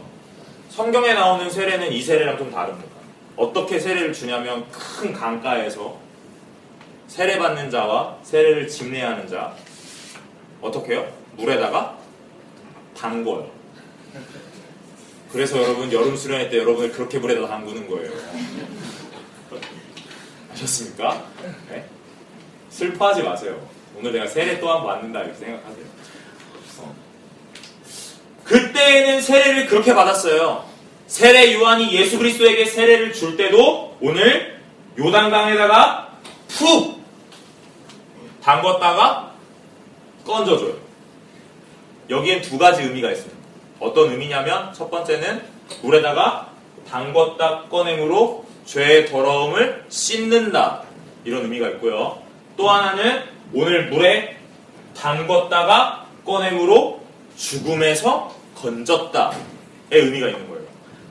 [0.69, 2.89] 성경에 나오는 세례는 이 세례랑 좀 다릅니다.
[3.35, 6.10] 어떻게 세례를 주냐면 큰 강가에서
[7.11, 9.53] 세례받는 자와 세례를 집례하는 자
[10.61, 11.11] 어떻게 해요?
[11.35, 11.97] 물에다가
[12.97, 13.51] 담궈요.
[15.29, 18.11] 그래서 여러분 여름 수련회 때 여러분을 그렇게 물에다 담그는 거예요.
[20.53, 21.25] 아셨습니까?
[21.69, 21.85] 네?
[22.69, 23.59] 슬퍼하지 마세요.
[23.97, 25.85] 오늘 내가 세례 또한번 받는다 이렇게 생각하세요.
[26.79, 26.95] 어.
[28.45, 30.63] 그때에는 세례를 그렇게 받았어요.
[31.07, 34.61] 세례 요한이 예수 그리스도에게 세례를 줄 때도 오늘
[34.97, 36.90] 요단강에다가 푹
[38.43, 39.31] 담궜다가
[40.25, 40.75] 건져줘요.
[42.09, 43.41] 여기엔 두 가지 의미가 있습니다.
[43.79, 45.41] 어떤 의미냐면 첫 번째는
[45.81, 46.49] 물에다가
[46.89, 50.83] 담궜다 꺼냄으로 죄의 더러움을 씻는다
[51.23, 52.21] 이런 의미가 있고요.
[52.57, 53.23] 또 하나는
[53.53, 54.37] 오늘 물에
[54.95, 57.01] 담궜다가 꺼냄으로
[57.37, 59.33] 죽음에서 건졌다의
[59.91, 60.61] 의미가 있는 거예요.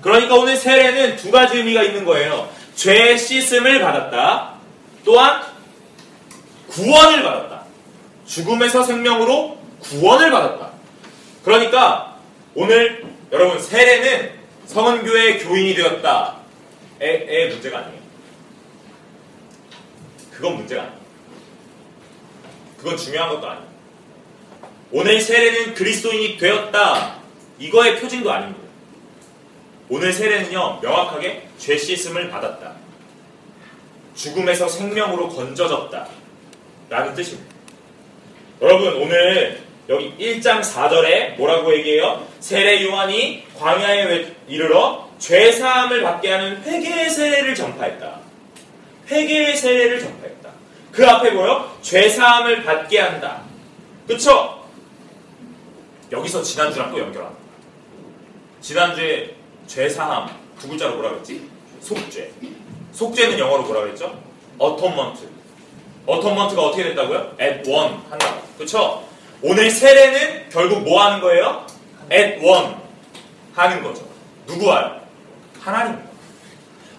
[0.00, 2.48] 그러니까 오늘 세례는 두 가지 의미가 있는 거예요.
[2.76, 4.54] 죄의 씻음을 받았다.
[5.04, 5.42] 또한
[6.70, 7.64] 구원을 받았다.
[8.26, 10.70] 죽음에서 생명으로 구원을 받았다.
[11.44, 12.18] 그러니까
[12.54, 16.36] 오늘 여러분 세례는 성은교회 교인이 되었다.
[17.00, 18.00] 의, 의 문제가 아니에요.
[20.32, 21.00] 그건 문제가 아니에요.
[22.78, 23.70] 그건 중요한 것도 아니에요.
[24.92, 27.16] 오늘 세례는 그리스도인이 되었다.
[27.58, 28.68] 이거의 표징도 아닙니다.
[29.88, 32.74] 오늘 세례는요, 명확하게 죄 씻음을 받았다.
[34.14, 36.19] 죽음에서 생명으로 건져졌다.
[36.90, 37.54] 라는 뜻입니다.
[38.60, 42.26] 여러분, 오늘 여기 1장 4절에 뭐라고 얘기해요?
[42.40, 48.20] 세례 요한이 광야에 외- 이르러 죄 사함을 받게 하는 회개의 세례를 전파했다.
[49.08, 50.50] 회개의 세례를 전파했다.
[50.92, 51.78] 그 앞에 뭐요?
[51.80, 53.42] 죄 사함을 받게 한다.
[54.06, 54.64] 그쵸?
[56.10, 57.40] 여기서 지난주랑 또 연결합니다.
[58.60, 59.36] 지난주에
[59.68, 61.48] 죄 사함 두 글자로 뭐라 그랬지?
[61.80, 62.32] 속죄.
[62.92, 64.20] 속죄는 영어로 뭐라 그랬죠?
[64.58, 65.39] 어톤먼트.
[66.10, 67.36] 어톤먼트가 어떻게 됐다고요?
[67.40, 68.42] at one 한다고.
[68.58, 69.04] 그쵸?
[69.42, 71.66] 오늘 세례는 결국 뭐 하는 거예요?
[72.12, 72.74] at one
[73.54, 74.06] 하는 거죠.
[74.46, 75.00] 누구와요?
[75.60, 75.98] 하나님.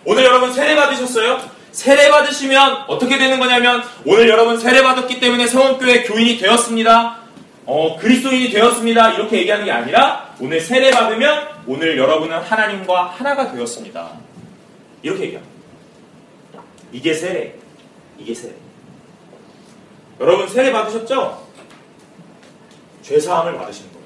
[0.05, 1.41] 오늘 여러분 세례 받으셨어요?
[1.71, 7.17] 세례 받으시면 어떻게 되는 거냐면 오늘 여러분 세례 받았기 때문에 성원교회 교인이 되었습니다.
[7.65, 9.13] 어, 그리스도인이 되었습니다.
[9.13, 14.09] 이렇게 얘기하는 게 아니라 오늘 세례 받으면 오늘 여러분은 하나님과 하나가 되었습니다.
[15.03, 15.51] 이렇게 얘기합니다.
[16.91, 17.55] 이게 세례.
[18.17, 18.53] 이게 세례.
[20.21, 21.47] 여러분 세례 받으셨죠?
[23.01, 24.01] 죄 사함을 받으신 거예요.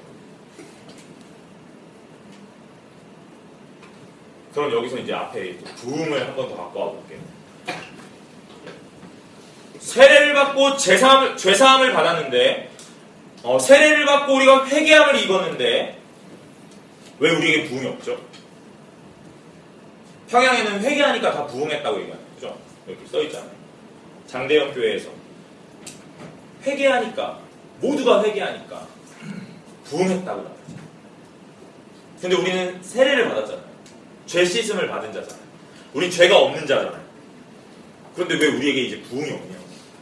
[4.54, 7.18] 그럼 여기서 이제 앞에 부흥을 한 번 더 갖고 와 볼게요.
[9.78, 12.70] 세례를 받고 죄사함을, 죄사함을 받았는데
[13.42, 15.98] 어, 세례를 받고 우리가 회개함을 입었는데
[17.18, 18.18] 왜 우리에게 부흥이 없죠?
[20.28, 22.22] 평양에는 회개하니까 다 부흥했다고 얘기하죠.
[22.34, 22.58] 그죠?
[22.88, 23.50] 여기 써 있잖아요.
[24.26, 25.10] 장대영 교회에서
[26.66, 27.40] 회개하니까
[27.80, 28.86] 모두가 회개하니까
[29.84, 30.56] 부흥했다고 말하죠.
[32.20, 33.64] 근데 우리는 세례를 받았잖아요.
[34.26, 35.46] 죄 씻음을 받은 자잖아요.
[35.94, 37.04] 우린 죄가 없는 자잖아요.
[38.14, 39.56] 그런데 왜 우리에게 이제 부흥이 없냐?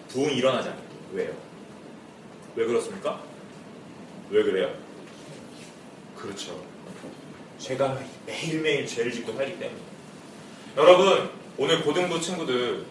[0.09, 0.83] 부흥이 일어나지 않아요.
[1.13, 1.33] 왜요?
[2.57, 3.21] 왜 그렇습니까?
[4.31, 4.73] 왜 그래요?
[6.17, 6.65] 그렇죠.
[7.59, 9.81] 제가 매일매일 죄를 짓고 살기 때문에.
[10.77, 12.85] 여러분, 오늘 고등부 친구들,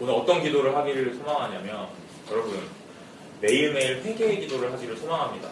[0.00, 1.88] 오늘 어떤 기도를 하기를 소망하냐면,
[2.30, 2.58] 여러분,
[3.42, 5.50] 매일매일 회개의 기도를 하기를 소망합니다.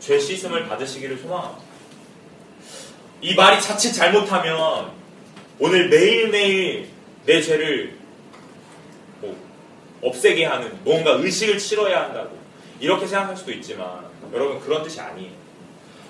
[0.00, 1.68] 죄 씻음을 받으시기를 소망합니다.
[3.20, 4.92] 이 말이 자칫 잘못하면
[5.58, 6.88] 오늘 매일매일
[7.26, 7.98] 내 죄를
[9.20, 9.36] 뭐
[10.02, 12.38] 없애게 하는 뭔가 의식을 치러야 한다고
[12.80, 15.32] 이렇게 생각할 수도 있지만 여러분 그런 뜻이 아니에요.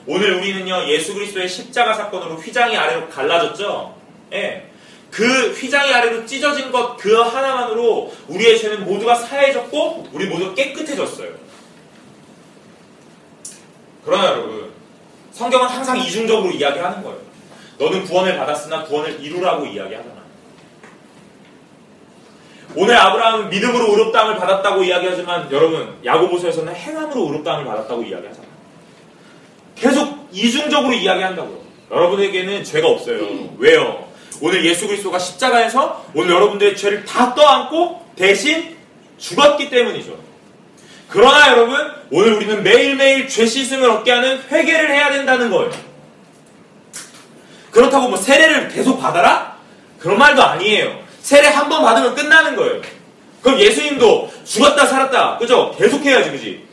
[0.06, 3.96] 오늘 우리는요 예수 그리스도의 십자가 사건으로 휘장이 아래로 갈라졌죠.
[4.32, 4.70] 예.
[5.10, 11.30] 그 휘장이 아래로 찢어진 것 그 하나만으로 우리의 죄는 모두가 사해졌고 우리 모두 깨끗해졌어요.
[14.04, 14.70] 그러나 여러분
[15.32, 17.18] 성경은 항상 이중적으로 이야기하는 거예요.
[17.78, 20.18] 너는 구원을 받았으나 구원을 이루라고 이야기하잖아요.
[22.74, 28.48] 오늘 아브라함은 믿음으로 의롭다함을 받았다고 이야기하지만 여러분 야고보서에서는 행함으로 의롭다함을 받았다고 이야기하잖아요.
[29.76, 31.58] 계속 이중적으로 이야기한다고요.
[31.90, 33.54] 여러분에게는 죄가 없어요.
[33.58, 34.07] 왜요?
[34.40, 38.76] 오늘 예수 그리스도가 십자가에서 오늘 여러분들의 죄를 다 떠안고 대신
[39.18, 40.16] 죽었기 때문이죠.
[41.08, 41.76] 그러나 여러분
[42.10, 45.70] 오늘 우리는 매일매일 죄 씻음을 얻게 하는 회개를 해야 된다는 거예요.
[47.70, 49.56] 그렇다고 뭐 세례를 계속 받아라?
[49.98, 50.98] 그런 말도 아니에요.
[51.20, 52.80] 세례 한 번 받으면 끝나는 거예요.
[53.42, 55.74] 그럼 예수님도 죽었다 살았다 그죠?
[55.78, 56.66] 계속 해야지 그지?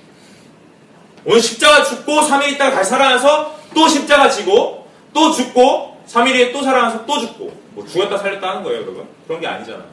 [1.25, 7.05] 오늘 십자가 죽고 3일 있다가 다시 살아나서 또 십자가 지고 또 죽고 3일에 또 살아나서
[7.05, 9.89] 또 죽고 뭐 죽었다 살렸다 하는 거예요 여러분 그런 게 아니잖아요.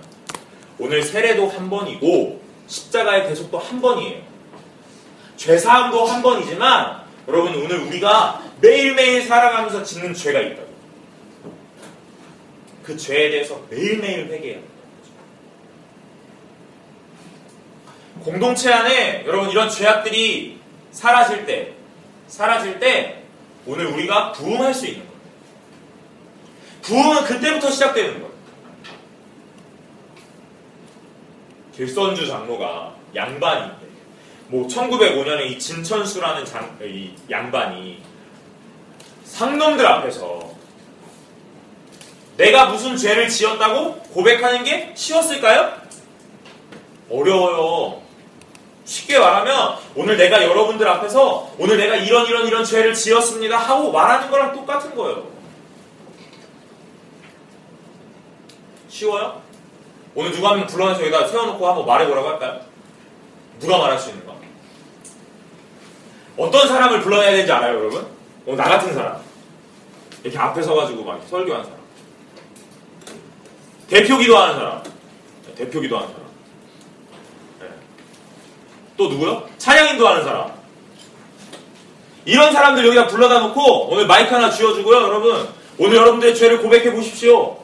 [0.78, 4.22] 오늘 세례도 한 번이고 십자가의 대속도 한 번이에요.
[5.36, 10.72] 죄사함도 한 번이지만 여러분 오늘 우리가 매일매일 살아가면서 짓는 죄가 있다고.
[12.82, 14.60] 그 죄에 대해서 매일매일 합니다
[18.24, 20.58] 공동체 안에 여러분 이런 죄악들이
[20.90, 21.74] 사라질 때
[22.28, 23.22] 사라질 때
[23.66, 25.11] 오늘 우리가 부흥할 수 있는 거예요
[26.82, 28.32] 부흥은 그때부터 시작되는 거예요.
[31.74, 33.86] 길선주 장로가 양반인데,
[34.48, 38.02] 뭐 1905년에 이 진천수라는 장, 이 양반이
[39.24, 40.52] 상놈들 앞에서
[42.36, 45.72] 내가 무슨 죄를 지었다고 고백하는 게 쉬웠을까요?
[47.08, 48.02] 어려워요.
[48.84, 54.30] 쉽게 말하면 오늘 내가 여러분들 앞에서 오늘 내가 이런 이런 이런 죄를 지었습니다 하고 말하는
[54.30, 55.31] 거랑 똑같은 거예요.
[58.92, 59.40] 쉬워요?
[60.14, 62.60] 오늘 누가 한명 불러내서 여기다 세워놓고 한번 말해보라고 할까요?
[63.58, 64.34] 누가 말할 수 있는가?
[66.36, 68.06] 어떤 사람을 불러내야 되는지 알아요, 여러분?
[68.46, 69.18] 어, 나 같은 사람.
[70.22, 71.80] 이렇게 앞에 서가지고 막 설교하는 사람.
[73.88, 74.82] 대표 기도하는 사람.
[74.82, 76.26] 네, 대표 기도하는 사람.
[77.60, 77.68] 네.
[78.98, 79.48] 또 누구요?
[79.56, 80.52] 찬양 인도하는 사람.
[82.26, 85.48] 이런 사람들 여기다 불러다 놓고 오늘 마이크 하나 쥐어주고요, 여러분.
[85.78, 87.61] 오늘 여러분들의 죄를 고백해 보십시오.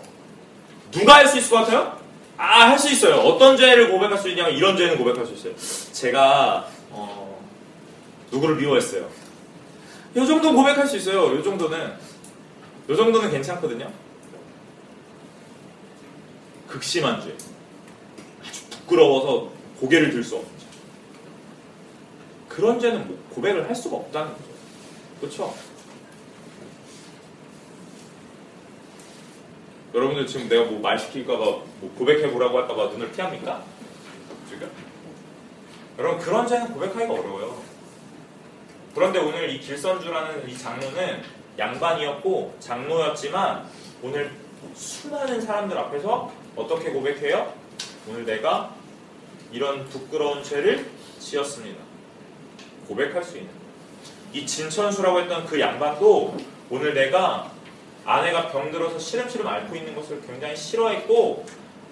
[0.90, 1.98] 누가 할 수 있을 것 같아요?
[2.36, 3.16] 아, 할 수 있어요.
[3.16, 5.54] 어떤 죄를 고백할 수 있냐면 이런 죄는 고백할 수 있어요.
[5.92, 7.42] 제가 어,
[8.30, 9.08] 누구를 미워했어요.
[10.14, 11.34] 이 정도는 고백할 수 있어요.
[11.34, 11.92] 이 정도는
[12.88, 13.90] 이 정도는 괜찮거든요.
[16.68, 17.34] 극심한 죄.
[18.46, 20.66] 아주 부끄러워서 고개를 들 수 없는 죄.
[22.48, 24.44] 그런 죄는 뭐 고백을 할 수가 없다는 거죠.
[25.20, 25.54] 그렇죠?
[29.98, 33.64] 여러분들 지금 내가 뭐 말 시킬까봐 뭐 고백해 보라고 할까봐 눈을 피합니까?
[34.48, 34.70] 지금?
[35.98, 37.60] 여러분 그런 죄는 고백하기가 어려워요.
[38.94, 41.22] 그런데 오늘 이 길선주라는 이 장로는
[41.58, 43.66] 양반이었고 장로였지만
[44.02, 44.30] 오늘
[44.74, 47.52] 수많은 사람들 앞에서 어떻게 고백해요?
[48.08, 48.72] 오늘 내가
[49.50, 51.82] 이런 부끄러운 죄를 지었습니다.
[52.86, 53.50] 고백할 수 있는.
[54.32, 56.36] 이 진천수라고 했던 그 양반도
[56.70, 57.50] 오늘 내가
[58.08, 61.44] 아내가 병들어서 시름시름 앓고 있는 것을 굉장히 싫어했고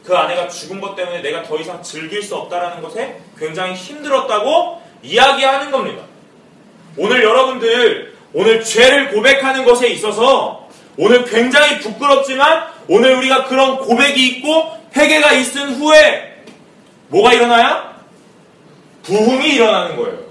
[0.02, 5.70] 그 아내가 죽은 것 때문에 내가 더 이상 즐길 수 없다라는 것에 굉장히 힘들었다고 이야기하는
[5.70, 6.04] 겁니다.
[6.96, 14.72] 오늘 여러분들 오늘 죄를 고백하는 것에 있어서 오늘 굉장히 부끄럽지만 오늘 우리가 그런 고백이 있고
[14.96, 16.44] 회개가 있은 후에
[17.08, 17.94] 뭐가 일어나요?
[19.02, 20.24] 부흥이 일어나는 거예요.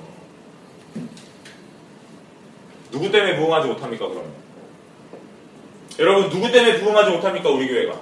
[2.91, 4.44] 누구 때문에 부흥하지 못합니까, 그러면?
[5.99, 7.93] 여러분, 누구 때문에 부흥하지 못합니까, 우리 교회가?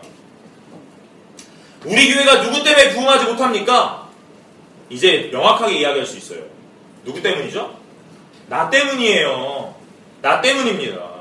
[1.86, 4.10] 우리 교회가 누구 때문에 부흥하지 못합니까?
[4.89, 6.41] 이제 명확하게 이야기할 수 있어요.
[7.03, 7.77] 누구 때문이죠?
[8.47, 9.75] 나 때문이에요.
[10.21, 11.13] 나 때문입니다.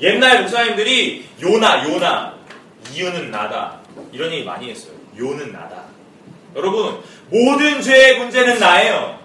[0.00, 2.34] 옛날 목사님들이 요나, 요나,
[2.92, 3.80] 이유는 나다.
[4.12, 4.92] 이런 얘기 많이 했어요.
[5.16, 5.84] 요는 나다.
[6.54, 9.18] 여러분, 모든 죄의 문제는 나예요.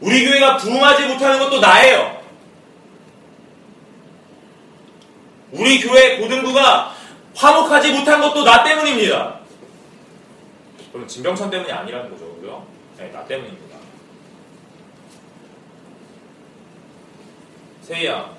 [0.00, 2.21] 우리 교회가 부흥하지 못하는 것도 나예요.
[5.52, 6.94] 우리 교회 고등부가
[7.34, 9.40] 화목하지 못한 것도 나 때문입니다.
[10.92, 12.34] 그럼 진병천 때문이 아니라는 거죠.
[12.36, 12.66] 그죠?
[12.98, 13.76] 네, 나 때문입니다.
[17.82, 18.34] 세희야,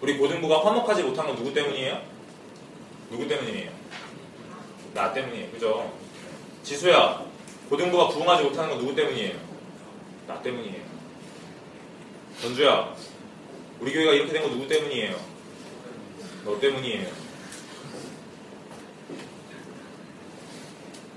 [0.00, 2.00] 우리 고등부가 화목하지 못한 건 누구 때문이에요?
[3.10, 3.70] 누구 때문이에요?
[4.94, 5.50] 나 때문이에요.
[5.50, 5.92] 그죠?
[6.62, 7.22] 지수야,
[7.68, 9.34] 고등부가 부흥하지 못하는 건 누구 때문이에요?
[10.26, 10.90] 나 때문이에요.
[12.40, 12.94] 전주야,
[13.80, 15.29] 우리 교회가 이렇게 된 건 누구 때문이에요?
[16.44, 17.08] 너 때문이에요.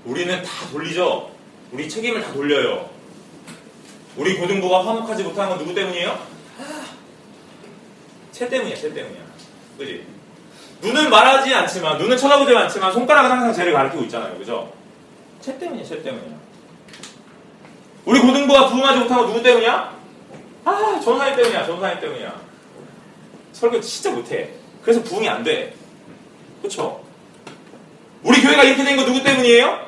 [0.04, 1.30] 우리는 다 돌리죠?
[1.72, 2.90] 우리 책임을 다 돌려요.
[4.16, 6.18] 우리 고등부가 화목하지 못하는 건 누구 때문이에요?
[8.32, 9.22] 쟤 때문이야, 쟤 때문이야.
[9.78, 10.06] 그지?
[10.82, 14.36] 눈은 말하지 않지만, 눈은 쳐다보지 않지만, 손가락은 항상 쟤를 가리키고 있잖아요.
[14.38, 14.72] 그죠?
[15.40, 16.36] 쟤 때문이야, 쟤 때문이야.
[18.04, 19.96] 우리 고등부가 부흥하지 못한 건 누구 때문이야?
[20.64, 22.40] 아, 전사님 때문이야, 전사님 때문이야.
[23.52, 24.52] 설교 진짜 못해.
[24.84, 25.74] 그래서 부흥이 안 돼.
[26.62, 27.02] 그쵸?
[28.22, 29.86] 우리 교회가 이렇게 된 거 누구 때문이에요?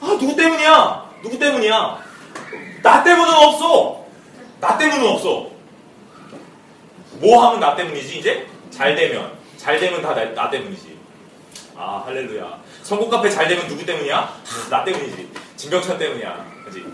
[0.00, 1.10] 아, 누구 때문이야?
[1.22, 2.04] 누구 때문이야?
[2.82, 4.04] 나 때문은 없어!
[4.60, 5.50] 나 때문은 없어!
[7.14, 8.46] 뭐 하면 나 때문이지, 이제?
[8.70, 9.32] 잘 되면.
[9.56, 10.94] 잘 되면 다 나 때문이지.
[11.76, 12.60] 아, 할렐루야.
[12.82, 14.18] 선곡 카페 잘 되면 누구 때문이야?
[14.18, 15.30] 아, 나 때문이지.
[15.56, 16.46] 진병천 때문이야.
[16.66, 16.84] 그지?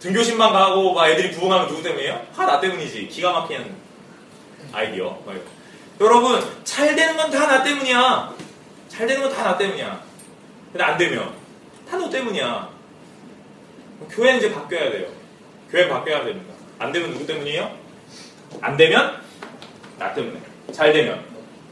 [0.00, 2.26] 등교신방 가고 막 애들이 부흥하면 누구 때문이에요?
[2.36, 3.08] 아, 나 때문이지.
[3.08, 3.87] 기가 막히는
[4.72, 5.18] 아이디어.
[6.00, 8.32] 여러분, 잘 되는 건 다 나 때문이야.
[8.88, 10.02] 잘 되는 건 다 나 때문이야.
[10.72, 11.32] 근데 안 되면
[11.90, 12.68] 다 너 때문이야.
[14.10, 15.06] 교회는 이제 바뀌어야 돼요.
[15.70, 16.54] 교회는 바뀌어야 됩니다.
[16.78, 17.70] 안 되면 누구 때문이에요?
[18.60, 19.20] 안 되면
[19.98, 20.38] 나 때문에.
[20.72, 21.24] 잘 되면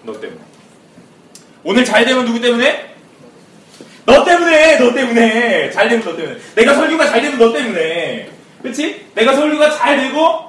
[0.02, 0.40] 너 때문에.
[1.62, 2.94] 오늘 잘 되면 누구 때문에?
[4.04, 5.70] 너 때문에, 너 때문에.
[5.70, 6.38] 잘 되면 너 때문에.
[6.54, 8.30] 내가 설교가 잘 되면 너 때문에.
[8.62, 9.06] 그치?
[9.14, 10.45] 내가 설교가 잘 되고,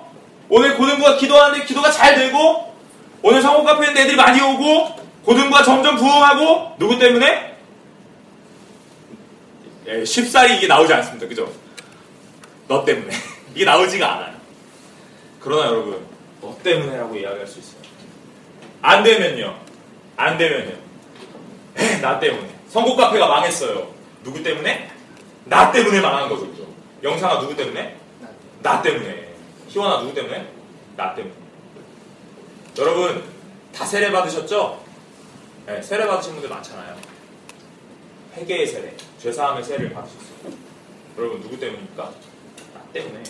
[0.50, 2.74] 오늘 고등부가 기도하는데 기도가 잘 되고,
[3.22, 7.58] 오늘 성공 카페에 애들이 많이 오고, 고등부가 점점 부흥하고, 누구 때문에?
[9.88, 11.28] 예, 쉽사리 이게 나오지 않습니다.
[11.28, 11.52] 그죠?
[12.68, 13.14] 너 때문에.
[13.56, 14.36] 이게 나오지가 않아요.
[15.40, 16.06] 그러나 여러분,
[16.42, 17.78] 너 때문에라고 이야기할 수 있어요.
[18.82, 19.56] 안 되면요.
[20.18, 20.76] 안 되면요.
[21.78, 22.50] 에이, 나 때문에.
[22.70, 23.88] 선곡 카페가 망했어요.
[24.24, 24.90] 누구 때문에?
[25.46, 26.50] 나 때문에 망한 거죠.
[26.52, 26.68] 그죠?
[27.04, 27.96] 영상아 누구 때문에?
[28.62, 29.27] 나 때문에.
[29.68, 30.52] 희원아 누구 때문에?
[30.96, 31.34] 나 때문에.
[32.78, 33.24] 여러분,
[33.74, 34.84] 다 세례 받으셨죠?
[35.66, 36.98] 네, 세례 받으신 분들 많잖아요.
[38.36, 40.54] 회개의 세례, 죄사함의 세례를 받으셨어요.
[41.18, 42.04] 여러분, 누구 때문입니까?
[42.74, 43.24] 나 때문에.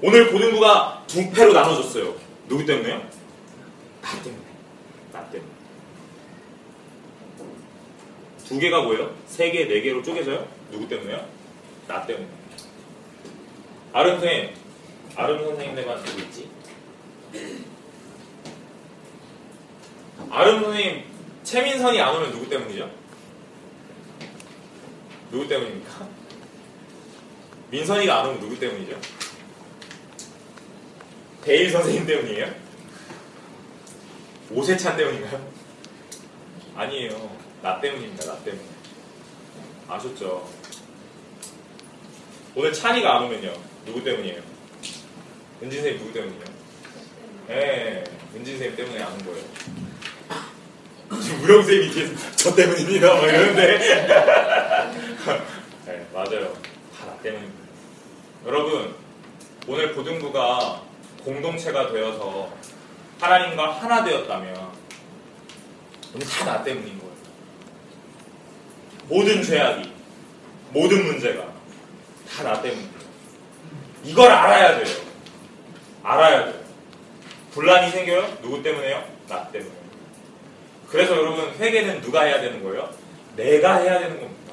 [0.00, 2.14] 오늘 고등부가 두 패로 나눠졌어요.
[2.48, 2.98] 누구 때문에요?
[4.00, 4.42] 나 때문에.
[5.12, 5.50] 나 때문에.
[8.46, 9.14] 두 개가 뭐예요?
[9.26, 10.46] 세 개, 네 개로 쪼개져요?
[10.70, 11.24] 누구 때문에요?
[11.86, 12.26] 나 때문에.
[13.92, 14.54] 아름 선생님,
[15.16, 16.50] 아름 선생님네가 누구 있지?
[20.30, 21.04] 아름 선생님,
[21.44, 22.90] 최민선이 안 오면 누구 때문이죠?
[25.30, 26.08] 누구 때문입니까?
[27.70, 29.00] 민선이가 안 오면 누구 때문이죠?
[31.42, 32.54] 대일 선생님 때문이에요?
[34.50, 35.52] 오세찬 때문인가요?
[36.76, 37.36] 아니에요.
[37.62, 38.26] 나 때문입니다.
[38.26, 38.62] 나 때문에.
[39.88, 40.48] 아셨죠?
[42.54, 43.54] 오늘 찬이가 안 오면요.
[43.86, 44.51] 누구 때문이에요?
[45.62, 46.44] 은진 선생님 누구 때문이에요?
[47.50, 48.04] 예,
[48.34, 49.42] 은진 선생님 때문에 안온 거예요.
[51.22, 53.14] 지금 선생님이 뒤에서 저 때문입니다.
[53.14, 53.78] 막 이러는데.
[55.86, 56.52] 네, 맞아요.
[56.98, 57.62] 다 나 때문입니다.
[58.46, 58.94] 여러분,
[59.68, 60.82] 오늘 고등부가
[61.24, 62.52] 공동체가 되어서
[63.20, 64.72] 하나님과 하나 되었다면
[66.14, 67.12] 오늘 다 나 때문인 거예요.
[69.08, 69.92] 모든 죄악이,
[70.70, 71.44] 모든 문제가
[72.34, 72.90] 다 나 때문이에요.
[74.04, 74.96] 이걸 알아야 돼요.
[76.02, 76.54] 알아야 돼요.
[77.52, 78.38] 분란이 생겨요?
[78.42, 79.04] 누구 때문에요?
[79.28, 79.70] 나 때문에.
[80.88, 82.90] 그래서 여러분 회개는 누가 해야 되는 거예요?
[83.36, 84.52] 내가 해야 되는 겁니다.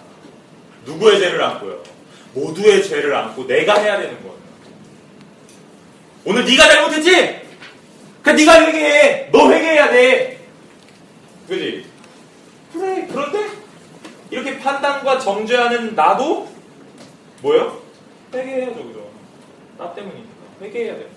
[0.85, 1.83] 누구의 죄를 안고요?
[2.33, 4.37] 모두의 죄를 안고 내가 해야 되는 거예요.
[6.25, 7.41] 오늘 네가 잘못했지?
[8.21, 9.29] 그 네가 회개해.
[9.31, 10.39] 너 회개해야 돼.
[11.47, 11.85] 그지?
[12.73, 13.07] 그래.
[13.11, 13.49] 그런데
[14.29, 16.47] 이렇게 판단과 정죄하는 나도
[17.41, 17.81] 뭐예요?
[18.33, 19.09] 회개해야죠, 그죠?
[19.77, 20.29] 나 때문이니까
[20.61, 21.07] 회개해야 돼요.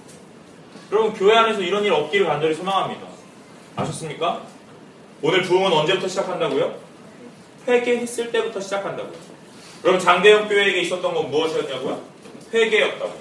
[0.92, 3.06] 여러분 교회 안에서 이런 일 없기를 간절히 소망합니다.
[3.76, 4.42] 아셨습니까?
[5.22, 6.78] 오늘 부흥은 언제부터 시작한다고요?
[7.66, 9.14] 회개했을 때부터 시작한다고요.
[9.80, 12.02] 그럼 장대영 교회에게 있었던 건 무엇이었냐고요?
[12.52, 13.14] 회개였다고.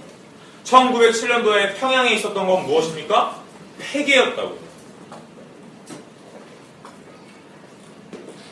[0.66, 3.42] 1907년도에 평양에 있었던 건 무엇입니까?
[3.94, 4.60] 회개였다고.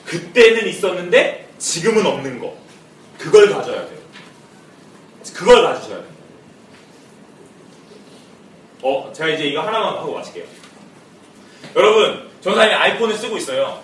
[0.05, 2.55] 그때는 있었는데 지금은 없는 거.
[3.17, 3.99] 그걸 가져야 돼요.
[5.35, 6.18] 그걸 가지셔야 돼요.
[8.81, 10.45] 어, 제가 이제 이거 하나만 하고 마칠게요.
[11.75, 13.81] 여러분, 전사님이 아이폰을 쓰고 있어요.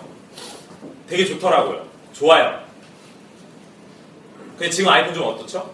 [1.08, 1.86] 되게 좋더라고요.
[2.12, 2.64] 좋아요.
[4.58, 5.70] 근데 지금 아이폰 좀 어떻죠?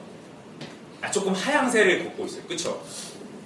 [1.01, 2.43] 아, 조금 하향세를 걷고 있어요.
[2.45, 2.83] 그쵸?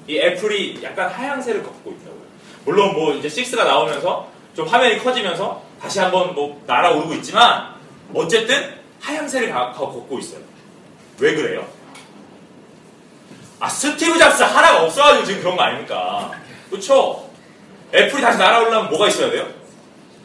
[0.09, 2.27] 이 애플이 약간 하향세를 걷고 있더라고요.
[2.64, 7.74] 물론 뭐 이제 6가 나오면서 좀 화면이 커지면서 다시 한번 뭐 날아오르고 있지만
[8.14, 10.41] 어쨌든 하향세를 걷고 있어요.
[11.18, 11.66] 왜 그래요?
[13.59, 16.32] 아, 스티브 잡스 하나가 없어가지고 지금 그런 거 아닙니까?
[16.70, 17.30] 그쵸?
[17.94, 19.48] 애플이 다시 날아오려면 뭐가 있어야 돼요?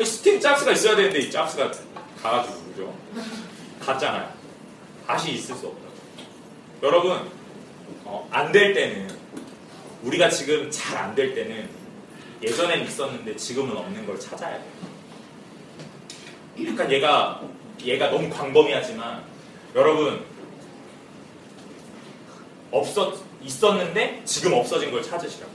[0.03, 1.71] 스티브 잡스가 있어야 되는데 이 잡스가
[2.21, 2.93] 가가지고 그죠?
[3.79, 4.29] 갔잖아요.
[5.07, 5.79] 다시 있을 수 없다.
[6.84, 7.29] 여러분
[8.03, 9.09] 어, 안 될 때는
[10.03, 11.69] 우리가 지금 잘 안 될 때는
[12.41, 14.71] 예전엔 있었는데 지금은 없는 걸 찾아야 돼요.
[16.67, 17.41] 약간 얘가
[17.84, 19.23] 얘가 너무 광범위하지만
[19.75, 20.25] 여러분
[22.72, 25.51] 없었 있었는데 지금 없어진 걸 찾으시라고.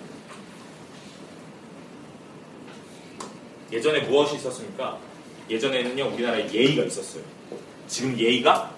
[3.73, 4.99] 예전에 무엇이 있었습니까?
[5.49, 7.23] 예전에는요 우리나라에 예의가 있었어요.
[7.89, 8.75] 지금 예의가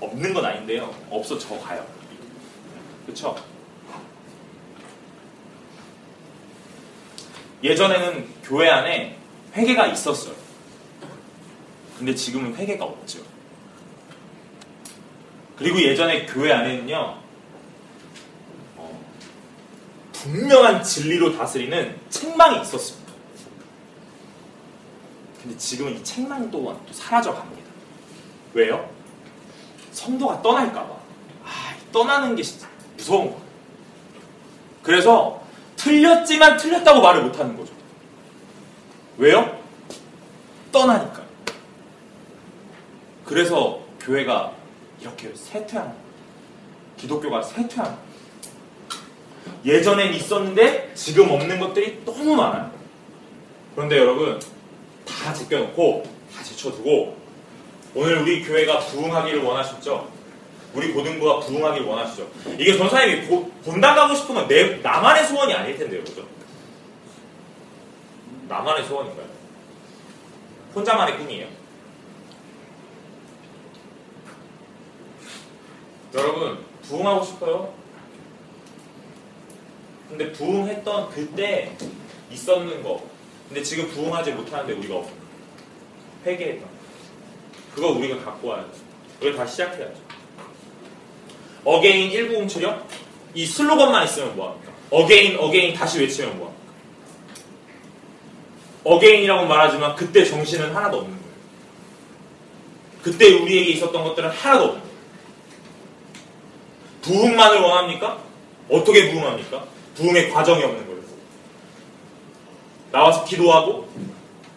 [0.00, 0.94] 없는 건 아닌데요.
[1.10, 1.86] 없어져 가요.
[3.06, 3.36] 그렇죠?
[7.62, 9.16] 예전에는 교회 안에
[9.54, 10.34] 회개가 있었어요.
[11.98, 13.20] 근데 지금은 회개가 없죠.
[15.56, 17.18] 그리고 예전에 교회 안에는요,
[18.76, 19.04] 어,
[20.24, 23.12] 분명한 진리로 다스리는 책망이 있었습니다.
[25.42, 27.62] 근데 지금은 이 책망 또한 또 사라져 갑니다.
[28.54, 28.88] 왜요?
[29.92, 30.94] 성도가 떠날까봐.
[31.44, 32.66] 아, 떠나는 게 진짜
[32.96, 33.44] 무서운 거예요.
[34.82, 35.42] 그래서
[35.76, 37.74] 틀렸지만 틀렸다고 말을 못 하는 거죠.
[39.18, 39.60] 왜요?
[40.72, 41.22] 떠나니까.
[43.26, 44.54] 그래서 교회가
[45.00, 46.04] 이렇게 쇠퇴한 거예요.
[46.96, 48.03] 기독교가 쇠퇴한 거예요.
[49.64, 52.70] 예전엔 있었는데 지금 없는 것들이 너무 많아요.
[53.74, 54.40] 그런데 여러분
[55.06, 57.16] 다 제껴놓고 다 제쳐두고
[57.94, 60.12] 오늘 우리 교회가 부흥하기를 원하셨죠?
[60.74, 62.28] 우리 고등부가 부흥하기를 원하시죠?
[62.58, 66.26] 이게 전사님이 고- 본당 가고 싶은 건 내, 나만의 소원이 아닐 텐데요, 그죠?
[68.48, 69.26] 나만의 소원인가요?
[70.74, 71.46] 혼자만의 꿈이에요.
[76.14, 77.72] 여러분, 부흥하고 싶어요?
[80.08, 81.76] 근데 부흥했던 그때
[82.30, 83.02] 있었는 거.
[83.48, 85.02] 근데 지금 부흥하지 못하는데 우리가
[86.26, 86.74] 회개했던 거.
[87.74, 88.70] 그거 우리가 갖고 와야 돼.
[89.18, 89.94] 그걸 다시 시작해야죠.
[91.64, 92.84] Again 1907요?
[93.34, 94.72] 이 슬로건만 있으면 뭐합니까?
[94.90, 96.64] Again, Again 다시 외치면 뭐합니까?
[98.84, 101.34] Again이라고 말하지만 그때 정신은 하나도 없는 거예요.
[103.02, 104.94] 그때 우리에게 있었던 것들은 하나도 없는 거예요.
[107.02, 108.18] 부흥만을 원합니까?
[108.68, 109.73] 어떻게 부흥합니까?
[109.94, 111.00] 부흥의 과정이 없는 거예요.
[112.92, 113.88] 나와서 기도하고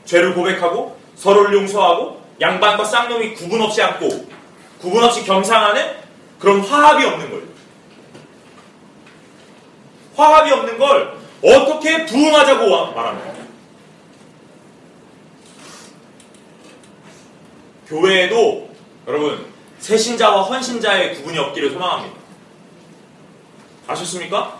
[0.05, 4.27] 죄를 고백하고 서로를 용서하고 양반과 쌍놈이 구분 없이 앉고
[4.79, 5.95] 구분 없이 겸상하는
[6.39, 7.47] 그런 화합이 없는 거예요.
[10.15, 13.38] 화합이 없는 걸 어떻게 부흥하자고 와- 말합니까?
[17.88, 18.69] 교회에도
[19.07, 19.45] 여러분
[19.79, 22.17] 새신자와 헌신자의 구분이 없기를 소망합니다.
[23.88, 24.57] 아셨습니까?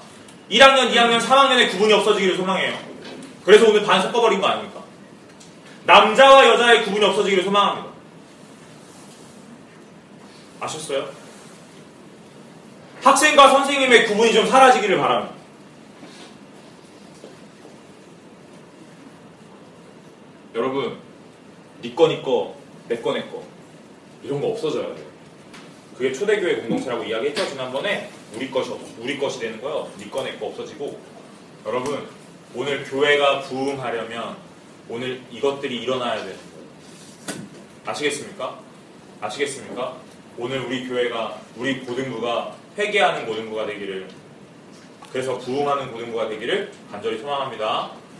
[0.50, 2.78] 1학년, 2학년, 3학년의 구분이 없어지기를 소망해요.
[3.43, 4.84] 그래서 오늘 반 섞어버린 거 아닙니까?
[5.86, 7.89] 남자와 여자의 구분이 없어지기를 소망합니다.
[10.60, 11.10] 아셨어요?
[13.02, 15.36] 학생과 선생님의 구분이 좀 사라지기를 바랍니다.
[20.56, 20.98] 여러분,
[21.84, 22.56] 니꺼 니꺼,
[22.88, 23.43] 내꺼 내꺼
[24.24, 25.06] 이런 거 없어져야 돼요.
[25.95, 29.89] 그게 초대교회 공동체라고 이야기했죠 지난번에 우리 것이 없- 우리 것이 되는 거요.
[29.97, 30.99] 니꺼 내꺼 없어지고
[31.65, 32.07] 여러분
[32.53, 34.38] 오늘 교회가 부흥하려면
[34.89, 36.67] 오늘 이것들이 일어나야 되는 거예요.
[37.86, 38.59] 아시겠습니까?
[39.21, 39.97] 아시겠습니까?
[40.38, 44.07] 오늘 우리 교회가 우리 고등부가 회개하는 고등부가 되기를
[45.11, 47.91] 그래서 부흥하는 고등부가 되기를 간절히 소망합니다.